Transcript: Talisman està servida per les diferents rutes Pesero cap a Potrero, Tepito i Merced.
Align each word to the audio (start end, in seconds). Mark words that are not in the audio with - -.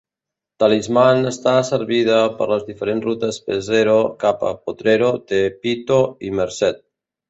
Talisman 0.61 1.29
està 1.31 1.53
servida 1.67 2.17
per 2.41 2.49
les 2.53 2.67
diferents 2.71 3.07
rutes 3.11 3.41
Pesero 3.51 4.01
cap 4.27 4.45
a 4.53 4.59
Potrero, 4.67 5.15
Tepito 5.35 6.05
i 6.31 6.39
Merced. 6.43 6.87